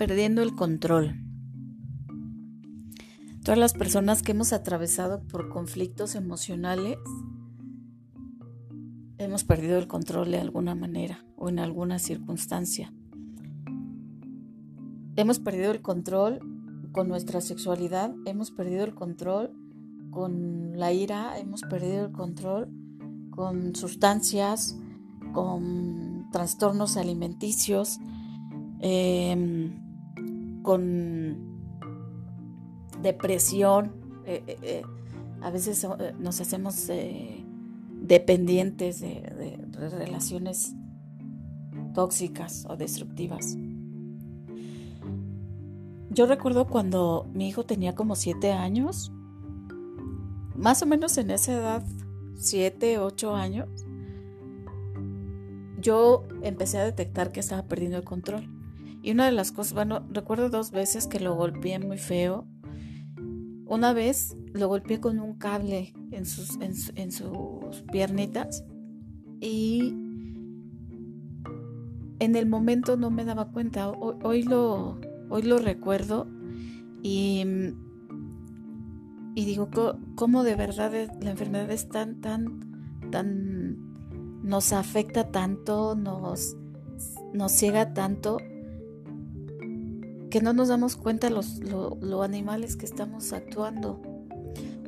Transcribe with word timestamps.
perdiendo 0.00 0.40
el 0.40 0.54
control. 0.54 1.14
Todas 3.44 3.58
las 3.58 3.74
personas 3.74 4.22
que 4.22 4.32
hemos 4.32 4.54
atravesado 4.54 5.20
por 5.24 5.50
conflictos 5.50 6.14
emocionales 6.14 6.96
hemos 9.18 9.44
perdido 9.44 9.76
el 9.76 9.88
control 9.88 10.30
de 10.30 10.38
alguna 10.38 10.74
manera 10.74 11.22
o 11.36 11.50
en 11.50 11.58
alguna 11.58 11.98
circunstancia. 11.98 12.94
Hemos 15.16 15.38
perdido 15.38 15.70
el 15.70 15.82
control 15.82 16.40
con 16.92 17.06
nuestra 17.06 17.42
sexualidad, 17.42 18.14
hemos 18.24 18.50
perdido 18.50 18.84
el 18.84 18.94
control 18.94 19.52
con 20.08 20.78
la 20.78 20.94
ira, 20.94 21.38
hemos 21.38 21.60
perdido 21.60 22.06
el 22.06 22.12
control 22.12 22.70
con 23.28 23.76
sustancias, 23.76 24.78
con 25.34 26.30
trastornos 26.32 26.96
alimenticios, 26.96 27.98
em, 28.80 29.89
con 30.62 31.60
depresión. 33.02 33.92
Eh, 34.26 34.42
eh, 34.46 34.58
eh, 34.62 34.82
a 35.42 35.50
veces 35.50 35.86
nos 36.18 36.40
hacemos 36.40 36.88
dependientes 38.02 39.00
de, 39.00 39.58
relaciones 39.72 40.74
tóxicas 41.94 42.66
o 42.68 42.76
destructivas. 42.76 43.56
Yo 46.10 46.26
recuerdo 46.26 46.66
cuando 46.66 47.26
mi 47.32 47.48
hijo 47.48 47.64
tenía 47.64 47.94
como 47.94 48.16
siete 48.16 48.52
años, 48.52 49.12
más 50.56 50.82
o 50.82 50.86
menos 50.86 51.16
en 51.16 51.30
esa 51.30 51.52
edad, 51.52 51.84
siete, 52.36 52.98
ocho 52.98 53.34
años, 53.34 53.68
yo 55.80 56.26
empecé 56.42 56.78
a 56.78 56.84
detectar 56.84 57.32
que 57.32 57.40
estaba 57.40 57.62
perdiendo 57.62 57.96
el 57.96 58.04
control. 58.04 58.59
Y 59.02 59.12
una 59.12 59.26
de 59.26 59.32
las 59.32 59.52
cosas, 59.52 59.72
bueno, 59.72 60.06
recuerdo 60.10 60.50
dos 60.50 60.70
veces 60.70 61.06
que 61.06 61.20
lo 61.20 61.34
golpeé 61.34 61.78
muy 61.78 61.98
feo. 61.98 62.46
Una 63.66 63.92
vez 63.92 64.36
lo 64.52 64.68
golpeé 64.68 65.00
con 65.00 65.20
un 65.20 65.38
cable 65.38 65.94
en 66.10 66.26
sus, 66.26 66.58
en, 66.60 67.12
sus 67.12 67.82
piernitas 67.92 68.64
y 69.40 69.94
en 72.18 72.36
el 72.36 72.46
momento 72.46 72.96
no 72.96 73.10
me 73.10 73.24
daba 73.24 73.52
cuenta. 73.52 73.88
Hoy, 73.88 74.42
lo, 74.42 74.98
hoy 75.28 75.42
lo 75.42 75.58
recuerdo 75.58 76.26
y, 77.02 77.44
y 79.34 79.44
digo, 79.44 79.70
¿cómo 80.16 80.42
de 80.42 80.56
verdad 80.56 80.92
la 81.20 81.30
enfermedad 81.30 81.70
es 81.70 81.88
tan, 81.88 82.20
tan, 82.20 83.10
tan 83.10 83.90
nos 84.42 84.72
afecta 84.72 85.30
tanto, 85.30 85.94
nos, 85.94 86.56
nos 87.32 87.52
ciega 87.52 87.94
tanto, 87.94 88.38
que 90.30 90.40
no 90.40 90.52
nos 90.52 90.68
damos 90.68 90.96
cuenta 90.96 91.28
los 91.28 91.58
lo, 91.58 92.22
animales 92.22 92.76
que 92.76 92.86
estamos 92.86 93.32
actuando. 93.32 94.00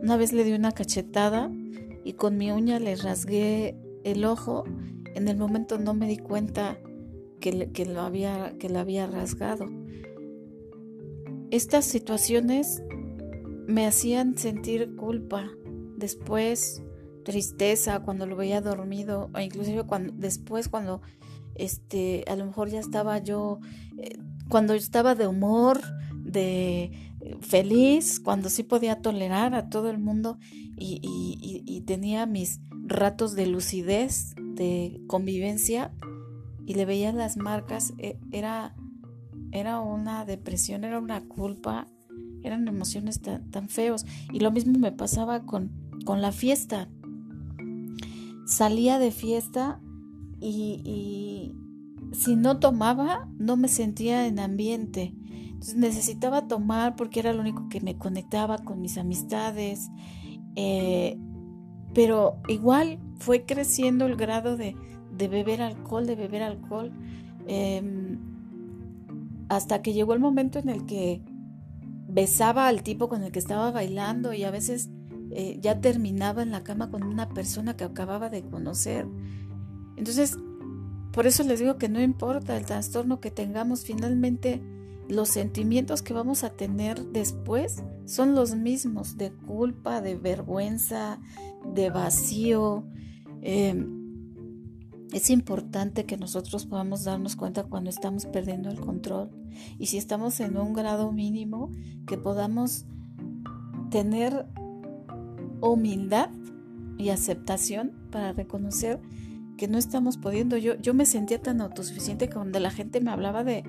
Una 0.00 0.16
vez 0.16 0.32
le 0.32 0.44
di 0.44 0.52
una 0.52 0.72
cachetada 0.72 1.50
y 2.04 2.14
con 2.14 2.38
mi 2.38 2.50
uña 2.50 2.78
le 2.78 2.96
rasgué 2.96 3.76
el 4.04 4.24
ojo. 4.24 4.64
En 5.14 5.28
el 5.28 5.36
momento 5.36 5.78
no 5.78 5.94
me 5.94 6.08
di 6.08 6.16
cuenta 6.16 6.78
que, 7.40 7.70
que, 7.72 7.84
lo 7.84 8.00
había, 8.00 8.56
que 8.58 8.68
lo 8.68 8.78
había 8.78 9.06
rasgado. 9.06 9.66
Estas 11.50 11.84
situaciones 11.84 12.82
me 13.66 13.86
hacían 13.86 14.38
sentir 14.38 14.96
culpa. 14.96 15.50
Después 15.96 16.82
tristeza 17.24 18.00
cuando 18.00 18.26
lo 18.26 18.36
veía 18.36 18.60
dormido 18.60 19.30
o 19.34 19.40
inclusive 19.40 19.84
cuando 19.84 20.12
después 20.16 20.68
cuando 20.68 21.00
este 21.54 22.24
a 22.26 22.36
lo 22.36 22.46
mejor 22.46 22.68
ya 22.68 22.80
estaba 22.80 23.18
yo 23.18 23.60
eh, 23.98 24.18
cuando 24.52 24.74
estaba 24.74 25.14
de 25.14 25.26
humor 25.26 25.80
de 26.12 26.92
eh, 27.20 27.38
feliz 27.40 28.20
cuando 28.20 28.50
sí 28.50 28.62
podía 28.62 29.00
tolerar 29.00 29.54
a 29.54 29.70
todo 29.70 29.88
el 29.88 29.96
mundo 29.96 30.38
y, 30.76 31.82
tenía 31.86 32.26
mis 32.26 32.60
ratos 32.84 33.34
de 33.34 33.46
lucidez 33.46 34.34
de 34.36 35.00
convivencia 35.06 35.90
y 36.66 36.74
le 36.74 36.84
veía 36.84 37.12
las 37.12 37.38
marcas 37.38 37.94
e, 37.96 38.18
era 38.30 38.76
era 39.52 39.80
una 39.80 40.26
depresión 40.26 40.84
era 40.84 40.98
una 40.98 41.22
culpa 41.22 41.88
eran 42.42 42.68
emociones 42.68 43.20
tan, 43.20 43.50
tan 43.50 43.68
feos. 43.68 44.04
Y 44.32 44.40
lo 44.40 44.50
mismo 44.50 44.78
me 44.78 44.92
pasaba 44.92 45.44
con 45.46 45.70
con 46.04 46.20
la 46.20 46.32
fiesta. 46.32 46.88
Salía 48.44 48.98
de 48.98 49.12
fiesta 49.12 49.80
y, 50.40 51.54
si 52.12 52.36
no 52.36 52.58
tomaba 52.58 53.28
no 53.38 53.56
me 53.56 53.68
sentía 53.68 54.26
en 54.26 54.38
ambiente. 54.38 55.14
Entonces 55.62 55.76
necesitaba 55.76 56.48
tomar 56.48 56.96
porque 56.96 57.20
era 57.20 57.32
lo 57.32 57.40
único 57.40 57.68
que 57.68 57.80
me 57.80 57.96
conectaba 57.96 58.58
con 58.58 58.80
mis 58.80 58.98
amistades. 58.98 59.90
Eh, 60.56 61.18
pero 61.94 62.40
igual 62.48 62.98
fue 63.18 63.44
creciendo 63.44 64.06
el 64.06 64.16
grado 64.16 64.56
de, 64.56 64.74
beber 65.10 65.62
alcohol, 65.62 66.06
de 66.06 66.16
beber 66.16 66.42
alcohol, 66.42 66.90
em, 67.46 68.18
hasta 69.48 69.82
que 69.82 69.92
llegó 69.92 70.14
el 70.14 70.20
momento 70.20 70.58
en 70.58 70.68
el 70.68 70.86
que 70.86 71.22
besaba 72.08 72.66
al 72.66 72.82
tipo 72.82 73.08
con 73.08 73.22
el 73.22 73.30
que 73.30 73.38
estaba 73.38 73.70
bailando 73.70 74.32
y 74.32 74.44
a 74.44 74.50
veces 74.50 74.90
eh, 75.30 75.58
ya 75.60 75.80
terminaba 75.80 76.42
en 76.42 76.50
la 76.50 76.62
cama 76.62 76.90
con 76.90 77.02
una 77.04 77.28
persona 77.28 77.76
que 77.76 77.84
acababa 77.84 78.30
de 78.30 78.42
conocer. 78.42 79.06
Entonces, 79.96 80.36
por 81.12 81.26
eso 81.26 81.42
les 81.44 81.60
digo 81.60 81.76
que 81.76 81.88
no 81.88 82.00
importa 82.00 82.56
el 82.56 82.64
trastorno 82.64 83.20
que 83.20 83.30
tengamos, 83.30 83.84
finalmente 83.84 84.62
los 85.08 85.28
sentimientos 85.28 86.00
que 86.02 86.14
vamos 86.14 86.42
a 86.42 86.50
tener 86.50 87.04
después 87.08 87.82
son 88.06 88.34
los 88.34 88.54
mismos, 88.54 89.18
de 89.18 89.32
culpa, 89.32 90.00
de 90.00 90.16
vergüenza, 90.16 91.20
de 91.74 91.90
vacío. 91.90 92.84
Em, 93.42 94.02
es 95.12 95.28
importante 95.28 96.06
que 96.06 96.16
nosotros 96.16 96.64
podamos 96.64 97.04
darnos 97.04 97.36
cuenta 97.36 97.64
cuando 97.64 97.90
estamos 97.90 98.24
perdiendo 98.26 98.70
el 98.70 98.80
control 98.80 99.30
y 99.78 99.86
si 99.86 99.98
estamos 99.98 100.40
en 100.40 100.56
un 100.56 100.72
grado 100.72 101.12
mínimo, 101.12 101.70
que 102.06 102.16
podamos 102.16 102.86
tener 103.90 104.46
humildad 105.60 106.30
y 106.96 107.10
aceptación 107.10 107.92
para 108.10 108.32
reconocer 108.32 109.00
que 109.62 109.68
no 109.68 109.78
estamos 109.78 110.16
pudiendo. 110.16 110.56
Yo, 110.56 110.74
yo 110.74 110.92
me 110.92 111.06
sentía 111.06 111.40
tan 111.40 111.60
autosuficiente 111.60 112.26
que 112.26 112.34
cuando 112.34 112.58
la 112.58 112.72
gente 112.72 113.00
me 113.00 113.12
hablaba 113.12 113.44
de, 113.44 113.62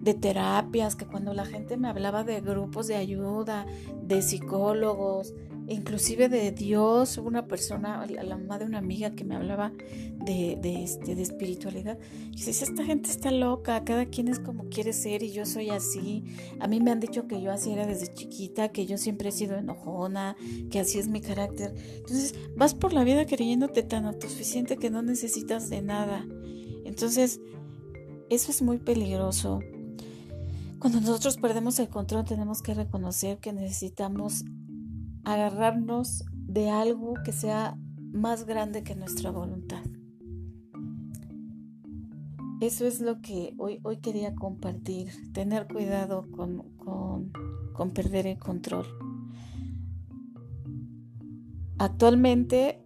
de 0.00 0.14
terapias, 0.14 0.96
que 0.96 1.04
cuando 1.04 1.34
la 1.34 1.44
gente 1.44 1.76
me 1.76 1.86
hablaba 1.86 2.24
de 2.24 2.40
grupos 2.40 2.86
de 2.86 2.94
ayuda, 2.94 3.66
de 4.02 4.22
psicólogos, 4.22 5.34
inclusive 5.68 6.28
de 6.28 6.52
Dios, 6.52 7.18
una 7.18 7.46
persona, 7.46 8.06
la 8.06 8.36
mamá 8.36 8.58
de 8.58 8.66
una 8.66 8.78
amiga 8.78 9.10
que 9.10 9.24
me 9.24 9.36
hablaba 9.36 9.72
de, 10.24 10.58
de, 10.60 10.84
este, 10.84 11.14
de 11.14 11.22
espiritualidad. 11.22 11.98
Dice, 12.30 12.50
esta 12.50 12.84
gente 12.84 13.10
está 13.10 13.30
loca, 13.30 13.84
cada 13.84 14.06
quien 14.06 14.28
es 14.28 14.40
como 14.40 14.68
quiere 14.68 14.92
ser 14.92 15.22
y 15.22 15.32
yo 15.32 15.46
soy 15.46 15.70
así. 15.70 16.24
A 16.60 16.68
mí 16.68 16.80
me 16.80 16.90
han 16.90 17.00
dicho 17.00 17.26
que 17.26 17.40
yo 17.40 17.50
así 17.52 17.72
era 17.72 17.86
desde 17.86 18.12
chiquita, 18.12 18.68
que 18.68 18.86
yo 18.86 18.98
siempre 18.98 19.30
he 19.30 19.32
sido 19.32 19.56
enojona, 19.56 20.36
que 20.70 20.80
así 20.80 20.98
es 20.98 21.08
mi 21.08 21.20
carácter. 21.20 21.74
Entonces 21.96 22.34
vas 22.56 22.74
por 22.74 22.92
la 22.92 23.04
vida 23.04 23.26
creyéndote 23.26 23.82
tan 23.82 24.06
autosuficiente 24.06 24.76
que 24.76 24.90
no 24.90 25.02
necesitas 25.02 25.70
de 25.70 25.82
nada. 25.82 26.26
Entonces, 26.84 27.40
eso 28.30 28.50
es 28.50 28.62
muy 28.62 28.78
peligroso. 28.78 29.60
Cuando 30.78 31.00
nosotros 31.00 31.38
perdemos 31.38 31.78
el 31.78 31.88
control 31.88 32.26
tenemos 32.26 32.60
que 32.60 32.74
reconocer 32.74 33.38
que 33.38 33.54
necesitamos 33.54 34.44
agarrarnos 35.24 36.24
de 36.32 36.70
algo 36.70 37.14
que 37.24 37.32
sea 37.32 37.78
más 38.12 38.46
grande 38.46 38.82
que 38.82 38.94
nuestra 38.94 39.30
voluntad. 39.30 39.82
Eso 42.60 42.86
es 42.86 43.00
lo 43.00 43.20
que 43.20 43.54
hoy, 43.58 43.80
hoy 43.82 43.98
quería 43.98 44.34
compartir, 44.34 45.10
tener 45.32 45.66
cuidado 45.66 46.30
con, 46.30 46.62
con, 46.76 47.90
perder 47.90 48.26
el 48.26 48.38
control. 48.38 48.86
Actualmente, 51.78 52.80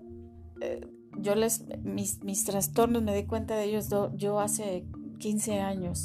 eh, 0.61 0.81
yo 1.21 1.35
les, 1.35 1.65
mis, 1.83 2.25
mis, 2.25 2.45
trastornos, 2.45 3.03
me 3.03 3.15
di 3.15 3.27
cuenta 3.27 3.55
de 3.57 3.65
ellos 3.65 3.89
yo 4.17 4.41
hace 4.41 4.87
15 5.19 5.61
años. 5.61 6.05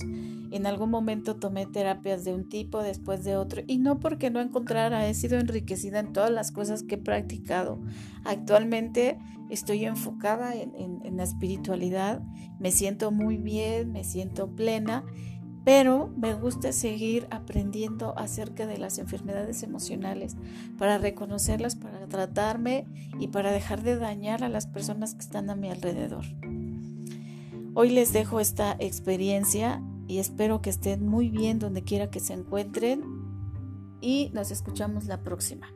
En 0.52 0.66
algún 0.66 0.90
momento 0.90 1.36
tomé 1.36 1.66
terapias 1.66 2.24
de 2.24 2.34
un 2.34 2.50
tipo, 2.50 2.82
después 2.82 3.24
de 3.24 3.38
otro, 3.38 3.64
y 3.68 3.78
no 3.78 4.00
porque 4.00 4.30
no 4.30 4.40
encontrara, 4.40 5.08
he 5.08 5.14
sido 5.14 5.40
enriquecida 5.40 6.00
en 6.00 6.14
todas 6.14 6.32
las 6.32 6.52
cosas 6.52 6.84
que 6.84 6.96
he 6.96 7.00
practicado. 7.00 7.80
Actualmente 8.24 9.18
estoy 9.50 9.86
enfocada 9.86 10.56
en, 10.56 11.18
la 11.18 11.24
espiritualidad, 11.24 12.22
me 12.60 12.72
siento 12.72 13.12
muy 13.12 13.38
bien, 13.38 13.92
me 13.92 14.04
siento 14.04 14.56
plena, 14.56 15.04
pero 15.64 16.14
me 16.18 16.34
gusta 16.34 16.72
seguir 16.72 17.28
aprendiendo 17.32 18.18
acerca 18.18 18.68
de 18.68 18.78
las 18.78 18.98
enfermedades 18.98 19.64
emocionales 19.64 20.36
para 20.78 20.98
reconocerlas, 20.98 21.76
para 21.76 22.08
tratarme 22.08 22.86
y 23.20 23.28
para 23.30 23.52
dejar 23.52 23.82
de 23.82 23.96
dañar 23.98 24.44
a 24.44 24.50
las 24.50 24.68
personas 24.68 25.14
que 25.14 25.22
están 25.22 25.50
a 25.50 25.56
mi 25.56 25.70
alrededor. 25.70 26.26
Hoy 27.76 27.90
les 27.90 28.14
dejo 28.14 28.40
esta 28.40 28.76
experiencia 28.80 29.82
y 30.08 30.20
espero 30.20 30.62
que 30.62 30.70
estén 30.70 31.08
muy 31.08 31.30
bien 31.30 31.58
donde 31.58 31.84
quiera 31.84 32.12
que 32.12 32.20
se 32.20 32.34
encuentren 32.34 33.04
y 34.00 34.30
nos 34.32 34.52
escuchamos 34.52 35.06
la 35.06 35.24
próxima. 35.24 35.74